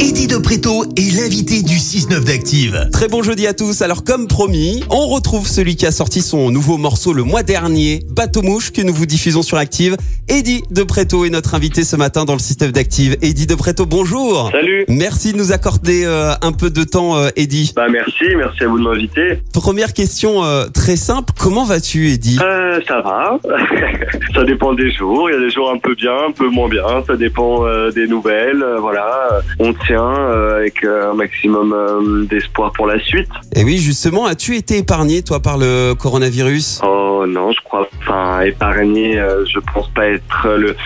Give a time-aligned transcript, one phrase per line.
[0.00, 2.88] Eddie de Préto est l'invité du 6-9 d'Active.
[2.92, 3.80] Très bon jeudi à tous.
[3.82, 8.00] Alors comme promis, on retrouve celui qui a sorti son nouveau morceau le mois dernier,
[8.10, 9.96] Bateau Mouche, que nous vous diffusons sur Active.
[10.28, 13.16] Eddie de Préto est notre invité ce matin dans le 6-9 d'Active.
[13.22, 14.50] Eddie de Préto, bonjour.
[14.52, 14.84] Salut.
[14.88, 17.72] Merci de nous accorder euh, un peu de temps, euh, Eddie.
[17.74, 19.38] Bah merci, merci à vous de m'inviter.
[19.54, 21.32] Première question euh, très simple.
[21.38, 22.38] Comment vas-tu, Eddie?
[22.42, 23.38] Euh, ça va.
[24.34, 25.30] ça dépend des jours.
[25.30, 26.84] Il y a des jours un peu bien, un peu moins bien.
[27.06, 28.62] Ça dépend euh, des nouvelles.
[28.62, 29.40] Euh, voilà.
[29.58, 33.28] On euh, avec euh, un maximum euh, d'espoir pour la suite.
[33.54, 36.80] Et oui, justement, as-tu été épargné, toi, par le coronavirus?
[36.84, 39.14] Oh non, je crois, enfin épargné,
[39.52, 40.76] je pense pas être le,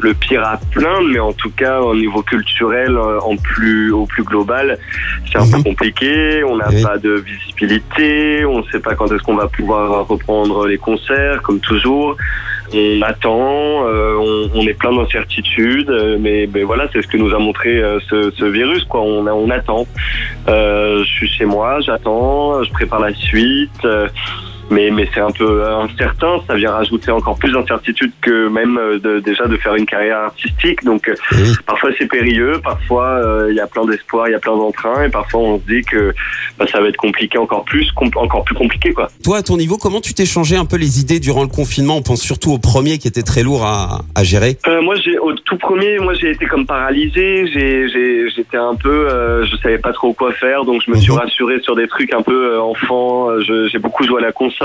[0.00, 4.22] le pire à plaindre, mais en tout cas au niveau culturel, en plus au plus
[4.24, 4.78] global,
[5.30, 5.50] c'est un Mhm.
[5.52, 6.42] peu compliqué.
[6.44, 6.82] On n'a Oui.
[6.82, 7.12] pas de
[7.64, 12.16] visibilité, on ne sait pas quand est-ce qu'on va pouvoir reprendre les concerts, comme toujours.
[12.72, 17.38] On attend, euh, on, est plein d'incertitudes, euh, mais, voilà, c'est ce que nous a
[17.38, 19.00] montré euh, ce, virus, quoi.
[19.00, 19.86] On, on attend.
[20.46, 23.86] Je suis chez moi, j'attends, je prépare la suite.
[24.70, 28.78] Euh, mais, mais c'est un peu incertain, ça vient rajouter encore plus d'incertitude que même
[28.78, 30.84] euh, de, déjà de faire une carrière artistique.
[30.84, 31.52] Donc euh, oui.
[31.66, 35.04] parfois c'est périlleux, parfois euh, il y a plein d'espoir, il y a plein d'entrain,
[35.04, 36.12] et parfois on se dit que
[36.58, 39.08] bah, ça va être compliqué encore plus, com- encore plus compliqué quoi.
[39.24, 41.96] Toi, à ton niveau, comment tu t'es changé un peu les idées durant le confinement?
[41.96, 44.56] On pense surtout au premier qui était très lourd à, à gérer.
[44.66, 47.46] Euh, moi, j'ai au tout premier, moi j'ai été comme paralysé.
[48.34, 51.18] J'étais un peu, euh, je savais pas trop quoi faire, donc je me suis Mhm.
[51.18, 53.30] rassuré sur des trucs un peu euh, enfant.
[53.30, 54.59] Euh, j'ai beaucoup joué à la console.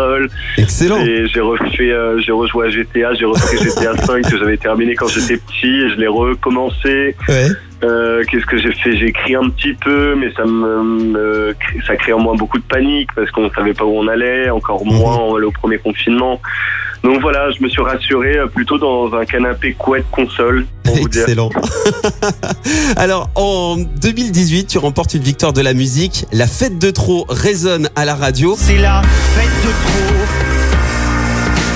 [0.57, 0.99] Excellent.
[1.05, 4.95] Et j'ai refait, euh, j'ai rejoué à GTA, j'ai refait GTA 5 que j'avais terminé
[4.95, 7.15] quand j'étais petit, et je l'ai recommencé.
[7.29, 7.47] Ouais.
[7.83, 8.95] Euh, Qu'est-ce que j'ai fait?
[8.97, 12.63] J'ai écrit un petit peu, mais ça me, me- ça crée en moi beaucoup de
[12.63, 14.93] panique parce qu'on savait pas où on allait, encore Mhm.
[14.97, 16.41] moins on allait au premier confinement.
[17.05, 20.65] Donc voilà, je me suis rassuré euh, plutôt dans un canapé couette console.
[20.83, 21.21] Pour vous dire.
[21.21, 21.51] Excellent.
[22.97, 26.25] Alors, en 2018, tu remportes une victoire de la musique.
[26.31, 28.55] La fête de trop résonne à la radio.
[28.57, 30.64] C'est la fête de trop.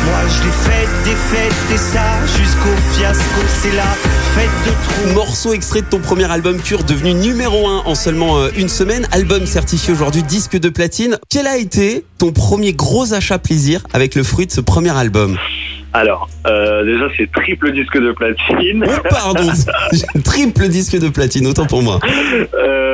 [0.05, 3.41] Moi je l'ai faite, des fêtes et ça jusqu'au fiasco.
[3.47, 3.83] C'est la
[4.33, 5.13] fête de trop.
[5.13, 9.07] Morceau extrait de ton premier album Cure, devenu numéro 1 en seulement euh, une semaine.
[9.11, 11.17] Album certifié aujourd'hui disque de platine.
[11.29, 15.37] Quel a été ton premier gros achat plaisir avec le fruit de ce premier album?
[15.91, 18.85] Alors, euh, déjà c'est triple disque de platine.
[18.87, 19.49] Oh, pardon,
[20.23, 21.99] triple disque de platine, autant pour moi.
[22.53, 22.88] Euh,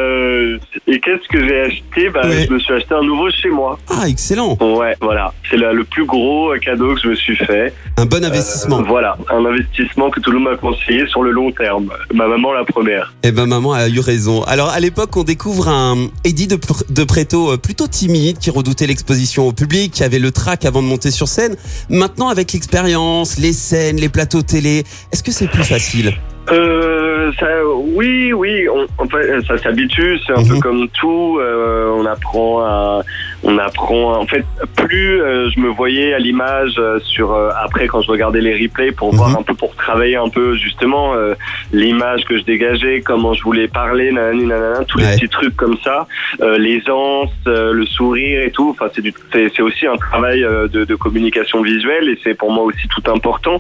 [0.88, 2.10] et qu'est-ce que j'ai acheté?
[2.10, 2.46] Bah, Ouais.
[2.48, 3.78] Je me suis acheté un nouveau chez moi.
[3.90, 4.58] Ah, excellent.
[4.60, 5.34] Ouais, voilà.
[5.50, 7.74] C'est le, le plus gros cadeau que je me suis fait.
[7.98, 8.80] Un bon investissement.
[8.80, 11.90] Euh, voilà, un investissement que tout le monde m'a conseillé sur le long terme.
[12.14, 13.14] Ma maman la première.
[13.24, 14.44] Eh ben maman a eu raison.
[14.44, 16.58] Alors à l'époque, on découvre un Eddie de,
[16.90, 20.82] de Préto euh, plutôt timide, qui redoutait l'exposition au public, qui avait le trac avant
[20.82, 21.56] de monter sur scène.
[21.90, 26.16] Maintenant, avec l'expérience, les scènes, les plateaux télé, est-ce que c'est plus facile?
[26.52, 27.48] Euh, ça,
[27.96, 30.48] oui, oui, on, en fait, ça s'habitue, c'est un Mhm.
[30.50, 31.38] peu comme tout.
[31.40, 33.02] euh, on apprend à,
[33.46, 34.20] on apprend.
[34.20, 34.44] En fait,
[34.76, 38.54] plus euh, je me voyais à l'image euh, sur euh, après quand je regardais les
[38.62, 39.18] replays pour Mhm.
[39.18, 41.36] voir un peu pour travailler un peu justement euh,
[41.72, 45.16] l'image que je dégageais, comment je voulais parler, nanani, nanana, tous les Ouais.
[45.16, 46.08] petits trucs comme ça,
[46.42, 48.70] euh, l'aisance, euh, le sourire et tout.
[48.72, 52.34] Enfin, c'est du, c'est c'est aussi un travail euh, de, de communication visuelle et c'est
[52.34, 53.60] pour moi aussi tout important.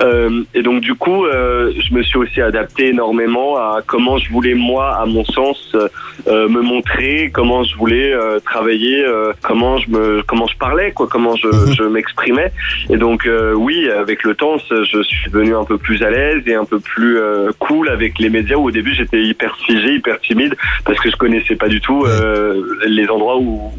[0.00, 4.30] Euh, et donc du coup, euh, je me suis aussi adapté énormément à comment je
[4.30, 9.78] voulais moi, à mon sens, euh, me montrer, comment je voulais euh, travailler, euh, comment
[9.78, 11.74] je me, comment je parlais, quoi, comment je, Mhm.
[11.74, 12.52] je m'exprimais.
[12.90, 16.42] Et donc euh, oui, avec le temps, je suis devenu un peu plus à l'aise
[16.46, 18.56] et un peu plus euh, cool avec les médias.
[18.56, 22.04] Où au début, j'étais hyper figé, hyper timide parce que je connaissais pas du tout
[22.04, 23.72] euh, les endroits où,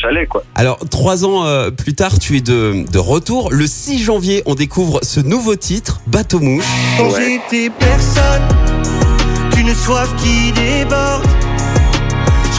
[0.00, 0.42] j'allais, quoi.
[0.54, 3.48] Alors trois ans euh, plus tard, tu es de, de retour.
[3.52, 6.64] Le 6 janvier, on découvre ce nouveau titre, Bateau Mouche.
[6.98, 7.40] Quand Ouais.
[7.50, 8.42] j'étais personne,
[9.54, 11.24] qu'une soif qui déborde.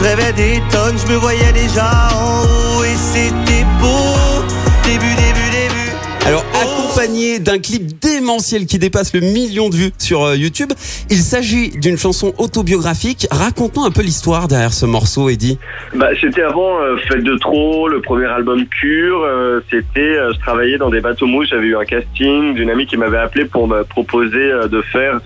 [0.00, 4.46] Je rêvais des tonnes, je me voyais déjà en haut et c'était beau.
[4.82, 5.92] Début, début, début.
[6.24, 6.42] Alors
[6.90, 10.72] accompagné d'un clip démentiel qui dépasse le million de vues sur euh, YouTube,
[11.08, 13.26] il s'agit d'une chanson autobiographique.
[13.30, 15.58] Raconte-nous un peu l'histoire derrière ce morceau, Eddie.
[15.94, 19.22] Bah, c'était avant euh, Fête de trop, le premier album Cure.
[19.24, 21.48] euh, c'était, euh, je travaillais dans des bateaux mouches.
[21.50, 25.20] J'avais eu un casting d'une amie qui m'avait appelé pour me proposer de faire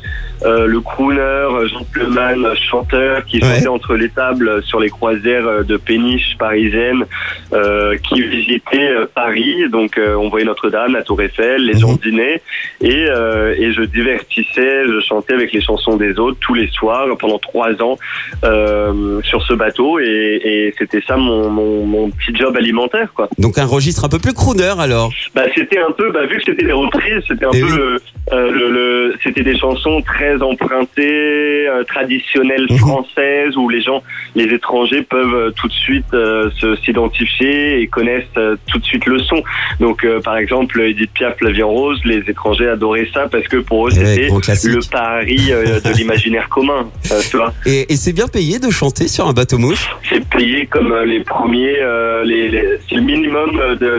[0.44, 3.54] le crooner, gentleman, chanteur qui Ouais.
[3.54, 7.04] chantait entre les tables sur les croisières de péniches parisiennes,
[7.52, 9.68] euh, qui visitait Paris.
[9.70, 11.53] Donc, on voyait Notre-Dame, la Tour Eiffel.
[11.62, 11.78] Les Mhm.
[11.80, 12.40] gens dînaient
[12.80, 17.06] et, euh, et je divertissais, je chantais avec les chansons des autres tous les soirs
[17.18, 17.96] pendant trois ans
[18.44, 23.28] euh, sur ce bateau et, et c'était ça mon, mon, mon petit job alimentaire quoi.
[23.38, 25.10] Donc un registre un peu plus crooner alors.
[25.34, 27.76] Bah, c'était un peu, bah, vu que c'était des reprises, c'était un Eh peu oui.
[27.76, 28.00] le,
[28.32, 32.78] euh, le, le- c'était des chansons très empruntées, traditionnelles Mhm.
[32.78, 34.02] françaises, où les gens,
[34.34, 38.24] les étrangers peuvent tout de suite se s'identifier et connaissent
[38.70, 39.42] tout de suite le son.
[39.80, 43.58] Donc, par exemple, Edith Piaf, La Vie en rose, les étrangers adoraient ça parce que
[43.58, 43.98] pour eux, Eh
[44.30, 46.88] ouais, c'était le pari euh, de l'imaginaire commun.
[47.12, 47.52] euh, tu vois.
[47.66, 49.88] Et, et c'est bien payé de chanter sur un bateau mouche?
[50.08, 51.76] C'est payé comme euh, les premiers,
[52.24, 53.50] les, les- c'est le minimum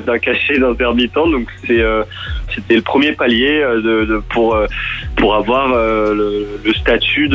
[0.06, 1.82] d'un cachet d'intermittent, donc c'est
[2.56, 4.66] c'était le premier palier euh, de, de- pour euh,
[5.18, 7.30] pour avoir euh, le, le statut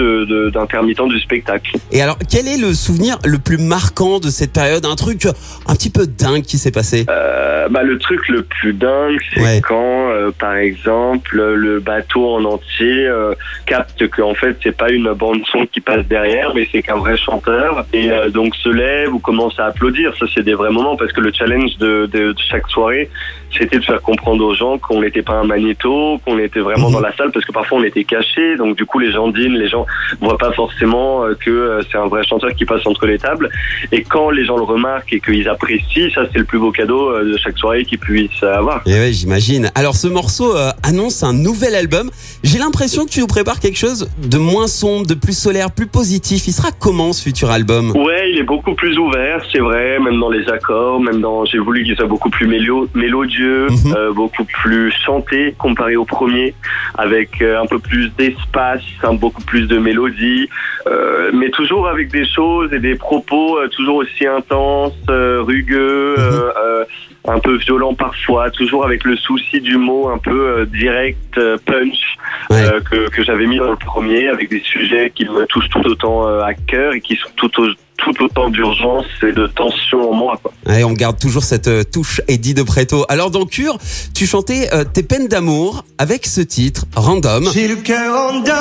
[0.52, 1.72] d'intermittent du spectacle.
[1.92, 4.84] Et alors, quel est le souvenir le plus marquant de cette période?
[4.84, 5.26] Un truc
[5.66, 7.06] un petit peu dingue qui s'est passé?
[7.08, 9.60] Euh, bah, le truc le plus dingue, c'est Ouais.
[9.66, 13.34] quand, euh, par exemple, le bateau en entier euh,
[13.66, 16.96] capte que en fait c'est pas une bande son qui passe derrière, mais c'est qu'un
[16.96, 20.12] vrai chanteur et donc se lève ou commence à applaudir.
[20.18, 23.08] Ça, c'est des vrais moments parce que le challenge de, de, de chaque soirée,
[23.56, 26.94] c'était de faire comprendre aux gens qu'on n'était pas un magnéto, qu'on était vraiment Mhm.
[26.94, 29.54] dans la salle parce que parfois on était caché, donc du coup les gens dînent,
[29.56, 29.86] les gens
[30.20, 33.48] voient pas forcément euh, que euh, c'est un vrai chanteur qui passe entre les tables.
[33.92, 37.10] Et quand les gens le remarquent et qu'ils apprécient, ça c'est le plus beau cadeau
[37.10, 38.82] euh, de chaque soirée qu'ils puissent avoir.
[38.86, 39.70] Et ouais, j'imagine.
[39.74, 42.10] Alors, ce morceau euh, annonce un nouvel album.
[42.44, 45.86] J'ai l'impression que tu nous prépares quelque chose de moins sombre, de plus solaire, plus
[45.86, 46.46] positif.
[46.46, 47.90] Il sera comment ce futur album?
[47.96, 51.44] Ouais, il est beaucoup plus ouvert, c'est vrai, même dans les accords, même dans.
[51.44, 53.94] J'ai voulu qu'il soit beaucoup plus mélo- mélodieux, Mhm.
[53.96, 56.54] euh, beaucoup plus chanté comparé au premier,
[56.96, 60.48] avec euh, un peu plus d'espace, un beaucoup plus de mélodie,
[60.86, 66.14] euh, mais toujours avec des choses et des propos euh, toujours aussi intenses, euh, rugueux,
[66.16, 66.42] Mhm.
[66.64, 66.84] euh,
[67.28, 72.16] un peu violents parfois, toujours avec le souci du mot un peu direct, punch
[72.48, 72.64] Ouais.
[72.90, 76.26] que, que j'avais mis dans le premier, avec des sujets qui me touchent tout autant
[76.40, 77.68] à cœur et qui sont tout, au-
[78.04, 80.38] tout autant d'urgence et de tension en moi.
[80.42, 80.52] Quoi.
[80.66, 83.04] Ouais, on garde toujours cette euh, touche Eddie de Preto.
[83.08, 83.78] Alors, dans Cure,
[84.14, 87.48] tu chantais euh, tes peines d'amour avec ce titre, Random.
[87.52, 88.60] J'ai le cœur en dame,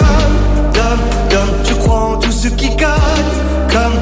[0.73, 0.99] dame,
[1.29, 1.49] dame.
[1.67, 2.97] Je crois en tout ce qui gagne,
[3.71, 3.93] comme,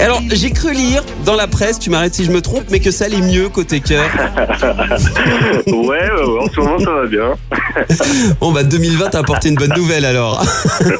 [0.00, 2.90] Alors, j'ai cru lire dans la presse, tu m'arrêtes si je me trompe, mais que
[2.90, 4.04] ça allait mieux côté cœur.
[5.66, 7.34] ouais, ouais, ouais, en ce moment ça va bien.
[8.40, 10.44] Bon, bah 2020 t'a apporté une bonne nouvelle alors.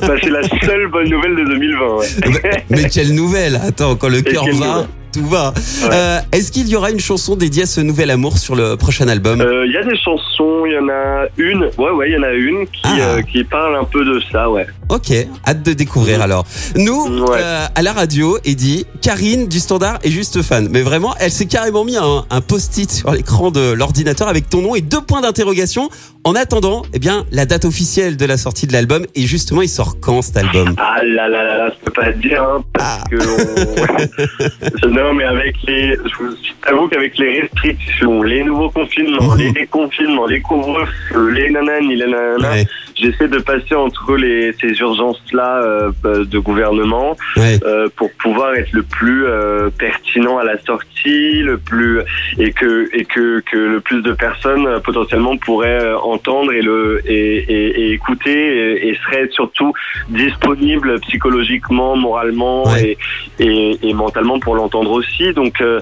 [0.00, 1.96] Bah, c'est la seule bonne nouvelle de 2020.
[1.96, 2.64] Ouais.
[2.70, 3.60] Mais quelle nouvelle?
[3.66, 4.86] Attends, quand le cœur va, nouvelle?
[5.14, 5.52] Tout va.
[5.93, 9.08] Euh, Est-ce qu'il y aura une chanson dédiée à ce nouvel amour sur le prochain
[9.08, 9.40] album?
[9.40, 12.19] Euh, Il y a des chansons, il y en a une, ouais, ouais, il y
[12.19, 12.96] en a une qui, Ah.
[13.00, 14.66] euh, qui parle un peu de ça, ouais.
[14.90, 15.12] Ok,
[15.46, 16.44] hâte de découvrir alors.
[16.76, 17.40] Nous, Ouais.
[17.75, 20.69] à la radio, Eddie, Karine du Standard est juste fan.
[20.70, 24.60] Mais vraiment, elle s'est carrément mis un, un post-it sur l'écran de l'ordinateur avec ton
[24.62, 25.88] nom et deux points d'interrogation.
[26.26, 29.05] En attendant, eh bien, la date officielle de la sortie de l'album.
[29.14, 30.75] Et justement, il sort quand cet album?
[30.78, 35.14] Ah là là là là, je peux pas te dire, hein, parce que on- non,
[35.14, 36.34] mais avec les, je vous
[36.66, 42.50] avoue qu'avec les restrictions, les nouveaux confinements, les déconfinements, les couvre-feux, les nanani, les nanana,
[42.50, 47.58] Ouais, j'essaie de passer entre les ces urgences-là euh, de gouvernement ouais.
[47.64, 52.00] euh, pour pouvoir être le plus euh, pertinent à la sortie, le plus
[52.38, 56.62] et que et que que le plus de personnes euh, potentiellement pourraient euh, entendre et
[56.62, 59.73] le et, et, et écouter et, et seraient surtout
[60.08, 62.96] disponibles psychologiquement, moralement Ouais.
[63.38, 65.32] et, et et mentalement pour l'entendre aussi.
[65.32, 65.81] Donc euh,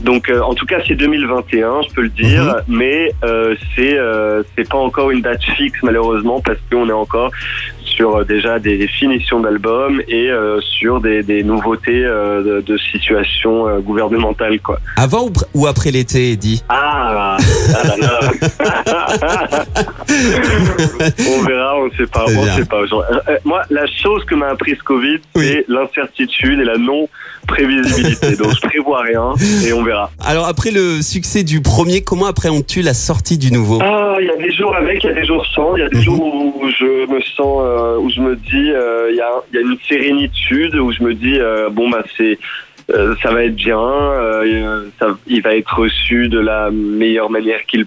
[0.00, 2.62] donc euh, en tout cas c'est 2021, je peux le dire, Mhm.
[2.68, 7.30] mais euh, c'est euh, c'est pas encore une date fixe malheureusement parce qu'on est encore
[8.02, 12.76] sur euh, déjà des finitions d'albums et euh, sur des, des nouveautés euh, de, de
[12.90, 14.80] situations euh, gouvernementales quoi.
[14.96, 16.64] Avant ou, pr- ou après l'été, Eddie?
[16.68, 18.20] Ah, ah là là.
[21.28, 22.80] on verra, on sait pas, on sait pas.
[23.44, 25.44] Moi, la chose que m'a appris ce Covid, Oui.
[25.46, 27.08] c'est l'incertitude et la non
[27.46, 28.36] prévisibilité.
[28.42, 29.32] Donc je prévois rien
[29.66, 30.10] et on verra.
[30.24, 33.78] Alors, après le succès du premier, comment appréhendes-tu la sortie du nouveau?
[33.82, 35.76] Ah, il y a des jours avec, il y a des jours sans.
[35.76, 36.02] Il y a des Mhm.
[36.04, 37.62] jours où je me sens,
[37.98, 41.14] où je me dis, euh, il y, a, y a une sérénitude, où je me
[41.14, 42.38] dis, euh, bon bah c'est,
[42.90, 44.88] euh, ça va être bien, euh,
[45.26, 47.86] il va être reçu de la meilleure manière qu'il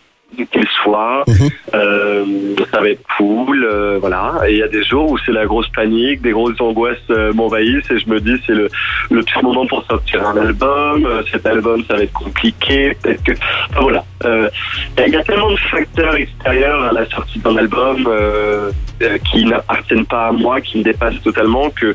[0.51, 1.49] qu'il soit, Mhm.
[1.75, 2.25] euh,
[2.71, 4.33] ça va être cool, euh, voilà.
[4.47, 7.31] Et il y a des jours où c'est la grosse panique, des grosses angoisses euh,
[7.33, 8.67] m'envahissent et je me dis c'est le,
[9.11, 11.05] le pire moment pour sortir un album.
[11.05, 13.31] euh, cet album ça va être compliqué, peut-être que,
[13.71, 14.03] enfin, voilà.
[14.25, 14.49] Euh,
[15.05, 18.07] il y a tellement de facteurs extérieurs à la sortie d'un album
[19.25, 21.93] qui n'appartiennent pas à moi, qui me dépassent totalement, que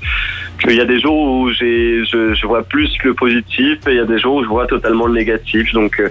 [0.63, 3.97] qu'il y a des jours où j'ai je, je vois plus le positif et il
[3.97, 5.73] y a des jours où je vois totalement le négatif.
[5.73, 6.09] Donc euh,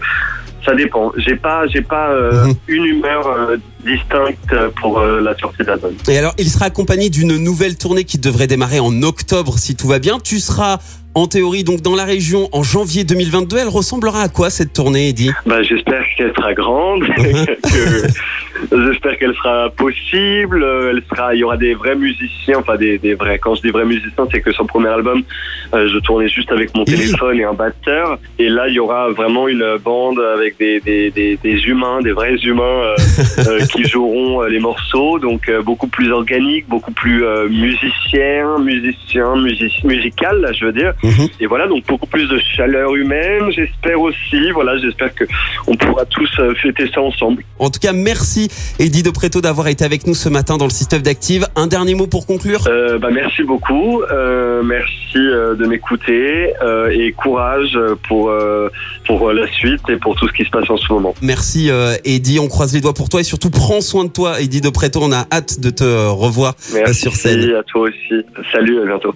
[0.65, 1.11] Ça dépend.
[1.17, 2.53] J'ai pas, j'ai pas euh, Mhm.
[2.67, 5.93] une humeur euh, distincte pour euh, la sortie de l'album.
[6.09, 9.87] Et alors, il sera accompagné d'une nouvelle tournée qui devrait démarrer en octobre si tout
[9.87, 10.19] va bien.
[10.19, 10.79] Tu seras
[11.15, 13.57] en théorie donc dans la région en janvier 2022.
[13.57, 18.07] Elle ressemblera à quoi cette tournée, Eddie Bah, j'espère qu'elle sera grande, que-
[18.71, 20.63] j'espère qu'elle sera possible.
[20.63, 23.39] euh, Elle sera, il y aura des vrais musiciens, enfin des, des vrais.
[23.39, 25.23] Quand je dis vrais musiciens, c'est que sur le premier album,
[25.73, 28.19] euh, je tournais juste avec mon téléphone et un batteur.
[28.37, 32.11] Et là, il y aura vraiment une bande avec des des, des, des humains, des
[32.11, 32.95] vrais humains euh,
[33.47, 35.19] euh, qui joueront les morceaux.
[35.19, 40.73] Donc euh, beaucoup plus organique, beaucoup plus euh, musicien, musicien, music, musical, là, je veux
[40.73, 40.93] dire.
[41.03, 41.27] Mhm.
[41.39, 44.51] Et voilà, donc beaucoup plus de chaleur humaine, j'espère aussi.
[44.51, 45.23] Voilà, j'espère que
[45.67, 46.29] on pourra tous
[46.61, 47.43] fêter ça ensemble.
[47.59, 48.48] En tout cas, merci
[48.79, 51.47] Eddie de Preto d'avoir été avec nous ce matin dans le système d'Active.
[51.55, 56.89] Un dernier mot pour conclure Euh, bah, merci beaucoup, euh, merci euh, de m'écouter euh,
[56.89, 57.77] et courage
[58.07, 58.31] pour
[59.05, 61.13] pour la suite et pour tout ce qui se passe en ce moment.
[61.21, 61.69] Merci
[62.05, 64.69] Eddie, on croise les doigts pour toi et surtout prends soin de toi Eddie de
[64.69, 64.99] Preto.
[65.01, 67.53] On a hâte de te revoir Merci sur scène.
[67.55, 68.25] à toi aussi.
[68.51, 69.13] Salut, à bientôt.